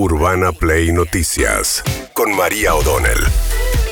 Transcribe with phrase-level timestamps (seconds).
[0.00, 3.18] Urbana Play Noticias con María O'Donnell.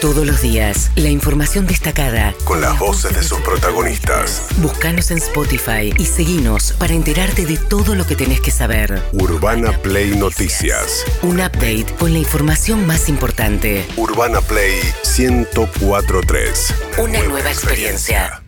[0.01, 2.33] Todos los días, la información destacada.
[2.45, 4.47] Con las voces de sus protagonistas.
[4.59, 9.03] Búscanos en Spotify y seguinos para enterarte de todo lo que tenés que saber.
[9.15, 11.05] Urbana Play Noticias.
[11.23, 13.85] Un update con la información más importante.
[13.97, 14.79] Urbana Play
[15.19, 16.75] 1043.
[16.99, 18.46] Una nueva experiencia.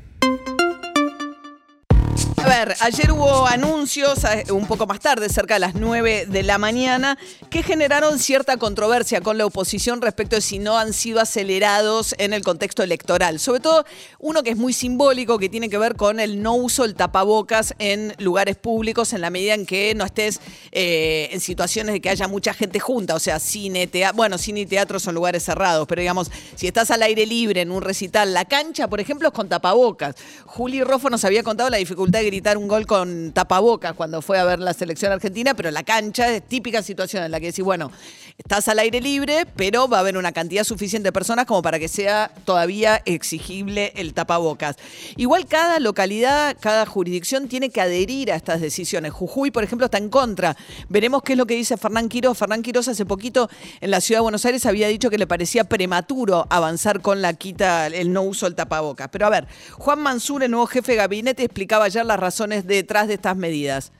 [2.80, 7.18] Ayer hubo anuncios eh, un poco más tarde, cerca de las 9 de la mañana,
[7.50, 12.32] que generaron cierta controversia con la oposición respecto de si no han sido acelerados en
[12.32, 13.38] el contexto electoral.
[13.38, 13.84] Sobre todo
[14.18, 17.74] uno que es muy simbólico, que tiene que ver con el no uso del tapabocas
[17.78, 20.40] en lugares públicos en la medida en que no estés
[20.72, 24.60] eh, en situaciones de que haya mucha gente junta, o sea, cine, teatro, bueno, cine
[24.60, 28.34] y teatro son lugares cerrados, pero digamos, si estás al aire libre en un recital,
[28.34, 30.16] la cancha, por ejemplo, es con tapabocas.
[30.44, 34.38] Juli Roffo nos había contado la dificultad de gritar un gol con tapabocas cuando fue
[34.38, 37.64] a ver la selección argentina, pero la cancha es típica situación en la que decís,
[37.64, 37.90] bueno,
[38.36, 41.78] estás al aire libre, pero va a haber una cantidad suficiente de personas como para
[41.78, 44.76] que sea todavía exigible el tapabocas.
[45.16, 49.12] Igual cada localidad, cada jurisdicción tiene que adherir a estas decisiones.
[49.12, 50.56] Jujuy, por ejemplo, está en contra.
[50.88, 52.36] Veremos qué es lo que dice Fernán Quiroz.
[52.36, 53.48] Fernán Quiroz hace poquito
[53.80, 57.34] en la ciudad de Buenos Aires había dicho que le parecía prematuro avanzar con la
[57.34, 59.08] quita, el no uso del tapabocas.
[59.10, 63.08] Pero a ver, Juan Mansur, el nuevo jefe de gabinete, explicaba ayer las razones detrás
[63.08, 63.92] de estas medidas.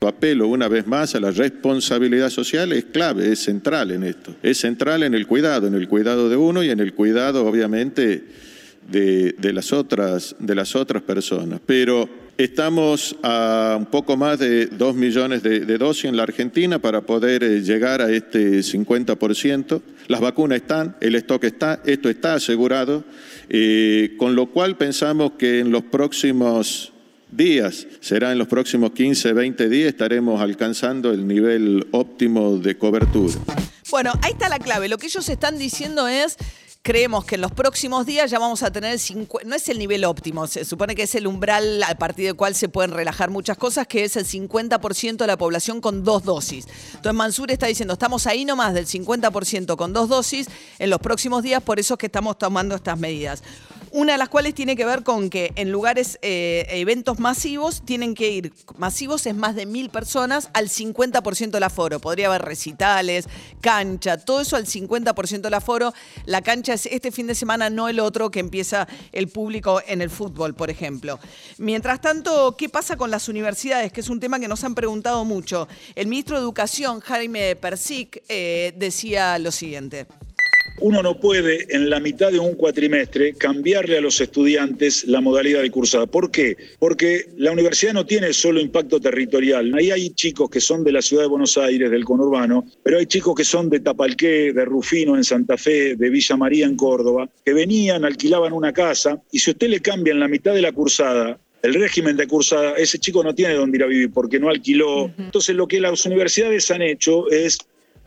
[0.00, 4.34] Apelo una vez más a la responsabilidad social, es clave, es central en esto.
[4.42, 8.24] Es central en el cuidado, en el cuidado de uno y en el cuidado, obviamente,
[8.90, 11.60] de, las, otras, de las otras personas.
[11.64, 17.02] Pero estamos a un poco más de dos millones de, dosis en la Argentina para
[17.02, 19.82] poder eh, llegar a este 50%.
[20.08, 23.04] Las vacunas están, el stock está, esto está asegurado,
[23.48, 26.91] eh, con lo cual pensamos que en los próximos
[27.32, 27.86] días.
[28.00, 33.34] Será en los próximos 15, 20 días estaremos alcanzando el nivel óptimo de cobertura.
[33.90, 34.88] Bueno, ahí está la clave.
[34.88, 36.36] Lo que ellos están diciendo es
[36.82, 38.98] creemos que en los próximos días ya vamos a tener,
[39.46, 42.56] no es el nivel óptimo, se supone que es el umbral a partir del cual
[42.56, 46.66] se pueden relajar muchas cosas, que es el 50% de la población con dos dosis.
[46.86, 51.44] Entonces Mansur está diciendo, estamos ahí nomás del 50% con dos dosis en los próximos
[51.44, 53.44] días, por eso es que estamos tomando estas medidas.
[53.94, 58.14] Una de las cuales tiene que ver con que en lugares, eh, eventos masivos, tienen
[58.14, 62.00] que ir, masivos es más de mil personas, al 50% del aforo.
[62.00, 63.26] Podría haber recitales,
[63.60, 65.92] cancha, todo eso al 50% del aforo.
[66.24, 70.00] La cancha es este fin de semana, no el otro que empieza el público en
[70.00, 71.18] el fútbol, por ejemplo.
[71.58, 73.92] Mientras tanto, ¿qué pasa con las universidades?
[73.92, 75.68] Que es un tema que nos han preguntado mucho.
[75.94, 80.06] El ministro de Educación, Jaime Persic, eh, decía lo siguiente.
[80.82, 85.62] Uno no puede en la mitad de un cuatrimestre cambiarle a los estudiantes la modalidad
[85.62, 86.06] de cursada.
[86.06, 86.56] ¿Por qué?
[86.80, 89.72] Porque la universidad no tiene solo impacto territorial.
[89.78, 93.06] Ahí hay chicos que son de la ciudad de Buenos Aires, del conurbano, pero hay
[93.06, 97.30] chicos que son de Tapalqué, de Rufino en Santa Fe, de Villa María en Córdoba,
[97.44, 100.72] que venían, alquilaban una casa y si usted le cambia en la mitad de la
[100.72, 104.48] cursada el régimen de cursada, ese chico no tiene dónde ir a vivir porque no
[104.48, 105.12] alquiló.
[105.16, 107.58] Entonces lo que las universidades han hecho es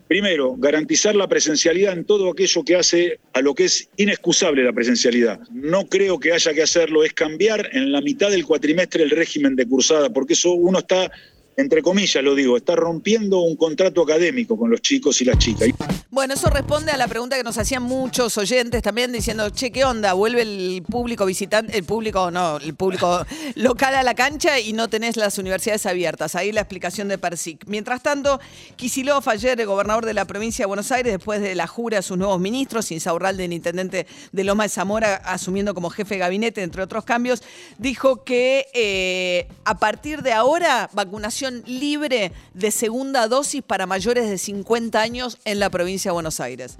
[0.07, 4.71] Primero, garantizar la presencialidad en todo aquello que hace a lo que es inexcusable la
[4.71, 5.39] presencialidad.
[5.51, 9.55] No creo que haya que hacerlo, es cambiar en la mitad del cuatrimestre el régimen
[9.55, 11.11] de cursada, porque eso uno está
[11.57, 15.69] entre comillas lo digo, está rompiendo un contrato académico con los chicos y las chicas.
[16.09, 19.85] Bueno, eso responde a la pregunta que nos hacían muchos oyentes también diciendo, che, ¿qué
[19.85, 20.13] onda?
[20.13, 24.89] Vuelve el público visitante, el público, no, el público local a la cancha y no
[24.89, 26.35] tenés las universidades abiertas.
[26.35, 27.65] Ahí la explicación de Persic.
[27.67, 28.39] Mientras tanto,
[28.75, 32.01] Kisilov ayer, el gobernador de la provincia de Buenos Aires, después de la jura a
[32.01, 36.63] sus nuevos ministros, Insaurralde, el intendente de Loma de Zamora, asumiendo como jefe de gabinete,
[36.63, 37.43] entre otros cambios,
[37.77, 44.37] dijo que eh, a partir de ahora, vacunación libre de segunda dosis para mayores de
[44.37, 46.77] 50 años en la provincia de Buenos Aires.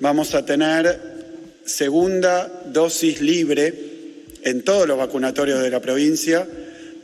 [0.00, 3.94] Vamos a tener segunda dosis libre
[4.42, 6.46] en todos los vacunatorios de la provincia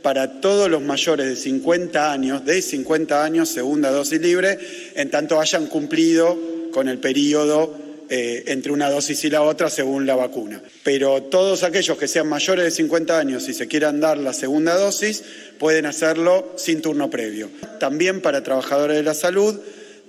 [0.01, 4.57] para todos los mayores de 50 años, de 50 años, segunda dosis libre,
[4.95, 6.37] en tanto hayan cumplido
[6.71, 7.80] con el periodo
[8.13, 10.61] eh, entre una dosis y la otra según la vacuna.
[10.83, 14.75] Pero todos aquellos que sean mayores de 50 años y se quieran dar la segunda
[14.75, 15.23] dosis
[15.57, 17.49] pueden hacerlo sin turno previo.
[17.79, 19.57] También para trabajadores de la salud,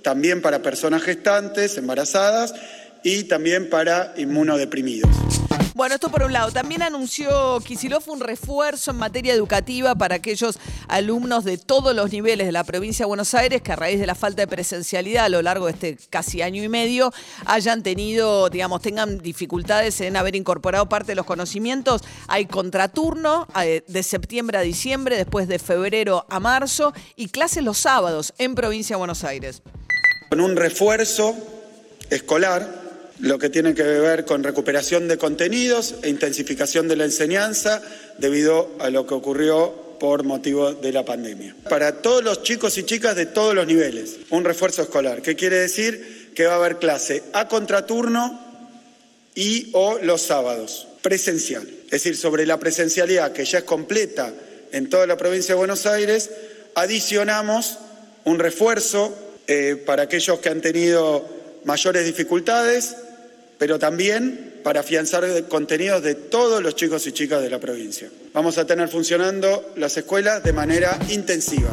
[0.01, 2.53] también para personas gestantes, embarazadas
[3.03, 5.09] y también para inmunodeprimidos.
[5.75, 6.51] Bueno, esto por un lado.
[6.51, 12.45] También anunció Kisilov un refuerzo en materia educativa para aquellos alumnos de todos los niveles
[12.45, 15.29] de la provincia de Buenos Aires que a raíz de la falta de presencialidad a
[15.29, 17.11] lo largo de este casi año y medio
[17.45, 22.01] hayan tenido, digamos, tengan dificultades en haber incorporado parte de los conocimientos.
[22.27, 27.79] Hay contraturno eh, de septiembre a diciembre, después de febrero a marzo y clases los
[27.79, 29.63] sábados en provincia de Buenos Aires.
[30.29, 31.35] con un refuerzo
[32.09, 32.82] escolar,
[33.23, 37.81] lo que tiene que ver con recuperación de contenidos e intensificación de la enseñanza
[38.17, 41.55] debido a lo que ocurrió por motivo de la pandemia.
[41.69, 45.21] Para todos los chicos y chicas de todos los niveles, un refuerzo escolar.
[45.21, 46.33] ¿Qué quiere decir?
[46.35, 48.41] Que va a haber clase a contraturno
[49.35, 51.65] y o los sábados, presencial.
[51.85, 54.33] Es decir, sobre la presencialidad que ya es completa
[54.73, 56.29] en toda la provincia de Buenos Aires,
[56.75, 57.77] adicionamos
[58.25, 59.15] un refuerzo
[59.47, 61.25] eh, para aquellos que han tenido
[61.63, 62.97] mayores dificultades,
[63.63, 68.09] pero también para afianzar contenidos de todos los chicos y chicas de la provincia.
[68.33, 71.69] Vamos a tener funcionando las escuelas de manera intensiva.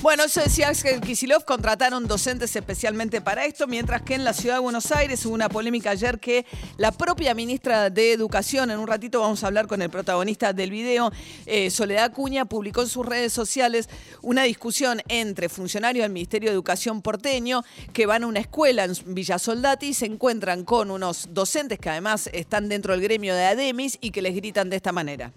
[0.00, 4.54] Bueno, eso decía Axel Kisilov, contrataron docentes especialmente para esto, mientras que en la ciudad
[4.54, 6.46] de Buenos Aires hubo una polémica ayer que
[6.76, 10.70] la propia ministra de Educación, en un ratito vamos a hablar con el protagonista del
[10.70, 11.10] video,
[11.46, 13.88] eh, Soledad Cuña, publicó en sus redes sociales
[14.22, 18.94] una discusión entre funcionarios del Ministerio de Educación porteño que van a una escuela en
[19.04, 23.44] Villa Soldati y se encuentran con unos docentes que además están dentro del gremio de
[23.44, 25.32] ADEMIS y que les gritan de esta manera.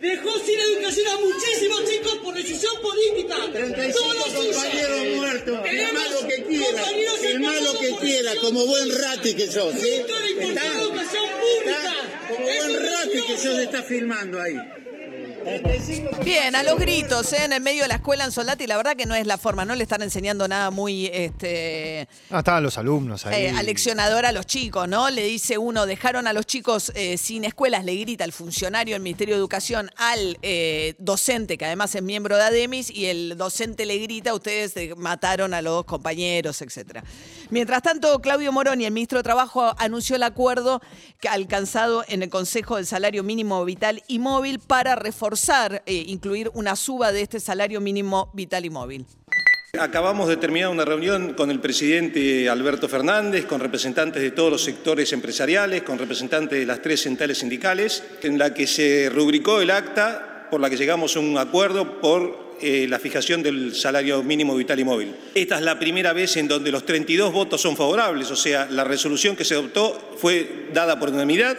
[0.00, 3.36] Dejó sin educación a muchísimos chicos por decisión política.
[3.52, 3.98] 35
[4.34, 5.60] compañeros muertos.
[5.64, 6.82] El malo que quiera.
[7.24, 9.74] El malo que quiera, como buen rati que sos.
[9.74, 9.88] ¿sí?
[9.90, 11.94] educación pública.
[12.28, 14.81] Como buen rati que sos, está filmando ahí.
[16.24, 17.44] Bien, a los gritos, ¿eh?
[17.44, 19.64] en el medio de la escuela en Soldati, la verdad que no es la forma,
[19.64, 23.46] no le están enseñando nada muy este, Ah, estaban los alumnos ahí.
[23.46, 25.10] eh, aleccionador a los chicos, ¿no?
[25.10, 29.02] Le dice uno, dejaron a los chicos eh, sin escuelas, le grita el funcionario del
[29.02, 33.84] Ministerio de Educación al eh, docente, que además es miembro de ADEMIS, y el docente
[33.84, 37.02] le grita, ustedes mataron a los compañeros, etcétera.
[37.50, 40.80] Mientras tanto, Claudio Moroni, el ministro de Trabajo, anunció el acuerdo
[41.20, 44.96] que alcanzado en el Consejo del Salario Mínimo Vital y Móvil para
[45.32, 49.06] reforzar, eh, incluir una suba de este salario mínimo vital y móvil.
[49.80, 54.62] Acabamos de terminar una reunión con el presidente Alberto Fernández, con representantes de todos los
[54.62, 59.70] sectores empresariales, con representantes de las tres centrales sindicales, en la que se rubricó el
[59.70, 64.54] acta por la que llegamos a un acuerdo por eh, la fijación del salario mínimo
[64.54, 65.14] vital y móvil.
[65.34, 68.84] Esta es la primera vez en donde los 32 votos son favorables, o sea, la
[68.84, 71.56] resolución que se adoptó fue dada por unanimidad,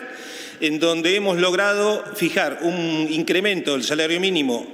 [0.60, 4.68] en donde hemos logrado fijar un incremento del salario mínimo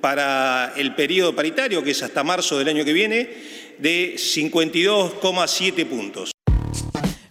[0.00, 3.28] para el periodo paritario, que es hasta marzo del año que viene,
[3.78, 6.35] de 52,7 puntos.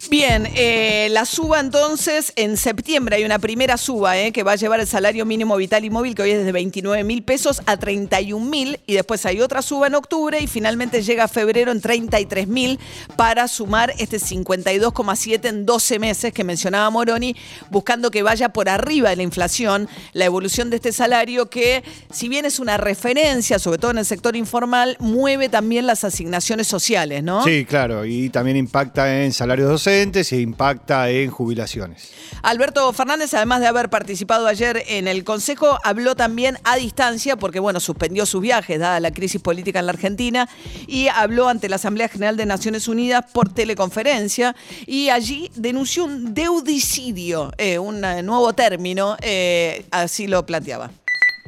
[0.10, 4.56] Bien, eh, la suba entonces en septiembre hay una primera suba eh, que va a
[4.56, 7.78] llevar el salario mínimo vital y móvil que hoy es de 29 mil pesos a
[7.78, 11.82] 31 mil y después hay otra suba en octubre y finalmente llega a febrero en
[11.82, 12.80] 33 mil
[13.16, 17.36] para sumar este 52,7 en 12 meses que mencionaba Moroni,
[17.72, 22.30] buscando que vaya por arriba de la inflación la evolución de este salario que si
[22.30, 27.24] bien es una referencia, sobre todo en el sector informal, mueve también las asignaciones sociales,
[27.24, 27.44] ¿no?
[27.44, 32.12] Sí, claro, y también impacta en salarios docentes e impacta en jubilaciones.
[32.44, 37.60] Alberto Fernández, además de haber participado ayer en el Consejo, habló también a distancia, porque
[37.60, 40.50] bueno, suspendió sus viajes dada la crisis política en la Argentina,
[40.88, 44.56] y habló ante la Asamblea General de Naciones Unidas por teleconferencia,
[44.86, 50.92] y allí denunció un deudicidio, eh, un eh, nuevo término, eh, así lo planteaba.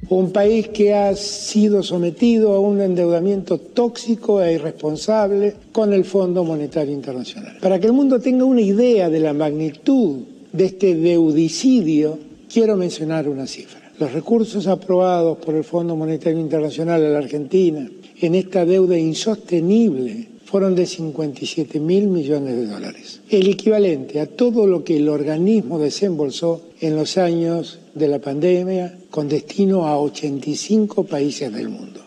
[0.09, 6.45] Un país que ha sido sometido a un endeudamiento tóxico e irresponsable con el Fondo
[6.45, 7.57] Monetario Internacional.
[7.59, 10.23] Para que el mundo tenga una idea de la magnitud
[10.53, 12.17] de este deudicidio,
[12.51, 13.91] quiero mencionar una cifra.
[13.99, 17.89] Los recursos aprobados por el Fondo Monetario Internacional a la Argentina
[18.21, 24.65] en esta deuda insostenible fueron de 57 mil millones de dólares, el equivalente a todo
[24.65, 31.03] lo que el organismo desembolsó en los años de la pandemia con destino a 85
[31.03, 32.06] países del mundo.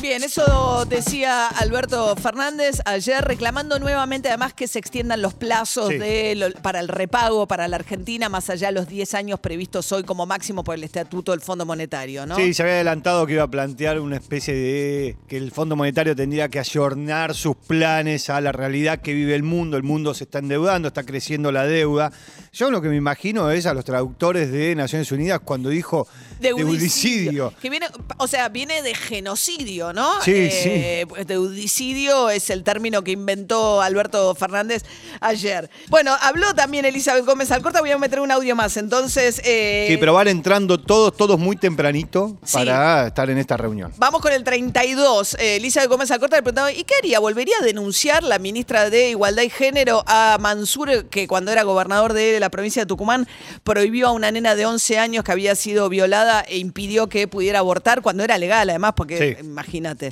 [0.00, 5.98] Bien, eso decía Alberto Fernández ayer, reclamando nuevamente además que se extiendan los plazos Sí.
[5.98, 9.90] de lo- para el repago para la Argentina, más allá de los 10 años previstos
[9.92, 12.34] hoy como máximo por el Estatuto del Fondo Monetario, ¿no?
[12.36, 16.16] Sí, se había adelantado que iba a plantear una especie de que el Fondo Monetario
[16.16, 19.76] tendría que ayornar sus planes a la realidad que vive el mundo.
[19.76, 22.10] El mundo se está endeudando, está creciendo la deuda.
[22.52, 26.08] Yo lo que me imagino es a los traductores de Naciones Unidas cuando dijo
[26.40, 27.54] deudicidio.
[27.62, 27.86] Que viene,
[28.18, 30.20] o sea, viene de genocidio, ¿no?
[30.22, 34.84] Sí, Eh, pues, Deudicidio es el término que inventó Alberto Fernández
[35.20, 35.70] ayer.
[35.88, 38.76] Bueno, habló también Elizabeth Gómez Alcorta, voy a meter un audio más.
[38.76, 42.58] Entonces, eh, Sí, pero van entrando todos, todos muy tempranito Sí.
[42.58, 43.92] para estar en esta reunión.
[43.96, 45.34] Vamos con el 32.
[45.38, 47.18] Eh, Elizabeth Gómez Alcorta le preguntaba, ¿y qué haría?
[47.20, 52.12] ¿Volvería a denunciar la ministra de Igualdad y Género a Mansur, que cuando era gobernador
[52.12, 53.26] de la provincia de Tucumán
[53.64, 57.60] prohibió a una nena de 11 años que había sido violada e impidió que pudiera
[57.60, 59.46] abortar cuando era legal, además, porque Sí.
[59.62, 60.10] Imagínate.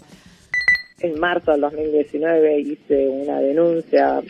[1.00, 4.20] en marzo del 2019 hice una denuncia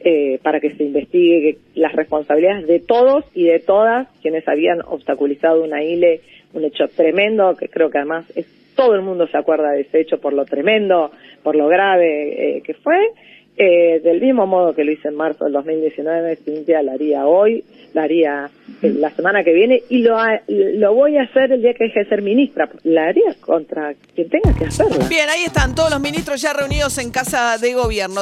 [0.00, 5.62] eh, para que se investigue las responsabilidades de todos y de todas quienes habían obstaculizado
[5.62, 6.20] una ILE,
[6.54, 10.00] un hecho tremendo, que creo que además es, todo el mundo se acuerda de ese
[10.00, 11.10] hecho por lo tremendo,
[11.42, 12.98] por lo grave eh, que fue.
[13.56, 17.64] Eh, del mismo modo que lo hice en marzo del 2019, Cintia la haría hoy,
[17.92, 20.16] la haría eh, la semana que viene y lo,
[20.48, 22.68] lo voy a hacer el día que deje de ser ministra.
[22.82, 25.06] La haría contra quien tenga que hacerla.
[25.06, 28.20] Bien, ahí están todos los ministros ya reunidos en casa de gobierno.